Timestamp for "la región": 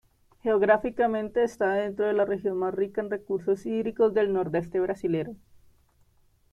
2.13-2.57